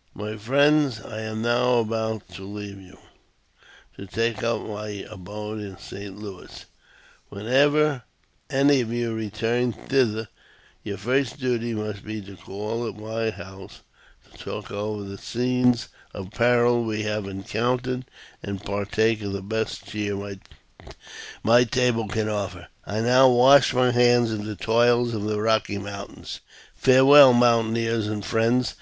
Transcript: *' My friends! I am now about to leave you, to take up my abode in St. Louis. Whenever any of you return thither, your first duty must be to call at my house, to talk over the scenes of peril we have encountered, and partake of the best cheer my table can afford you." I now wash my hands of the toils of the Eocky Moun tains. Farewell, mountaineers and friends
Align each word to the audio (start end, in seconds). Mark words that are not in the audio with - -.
*' 0.00 0.14
My 0.24 0.38
friends! 0.38 1.02
I 1.02 1.20
am 1.20 1.42
now 1.42 1.80
about 1.80 2.30
to 2.30 2.44
leave 2.44 2.80
you, 2.80 2.96
to 3.98 4.06
take 4.06 4.42
up 4.42 4.62
my 4.62 5.04
abode 5.10 5.60
in 5.60 5.76
St. 5.76 6.16
Louis. 6.18 6.64
Whenever 7.28 8.04
any 8.48 8.80
of 8.80 8.90
you 8.90 9.12
return 9.12 9.74
thither, 9.74 10.28
your 10.82 10.96
first 10.96 11.38
duty 11.38 11.74
must 11.74 12.04
be 12.06 12.22
to 12.22 12.36
call 12.36 12.88
at 12.88 12.96
my 12.98 13.28
house, 13.28 13.82
to 14.32 14.38
talk 14.38 14.70
over 14.70 15.02
the 15.02 15.18
scenes 15.18 15.88
of 16.14 16.30
peril 16.30 16.82
we 16.82 17.02
have 17.02 17.26
encountered, 17.26 18.06
and 18.42 18.64
partake 18.64 19.20
of 19.20 19.34
the 19.34 19.42
best 19.42 19.84
cheer 19.84 20.38
my 21.42 21.64
table 21.64 22.08
can 22.08 22.28
afford 22.30 22.62
you." 22.62 22.64
I 22.94 23.00
now 23.02 23.28
wash 23.28 23.74
my 23.74 23.90
hands 23.90 24.32
of 24.32 24.46
the 24.46 24.56
toils 24.56 25.12
of 25.12 25.24
the 25.24 25.36
Eocky 25.36 25.78
Moun 25.78 26.06
tains. 26.16 26.40
Farewell, 26.76 27.34
mountaineers 27.34 28.06
and 28.06 28.24
friends 28.24 28.76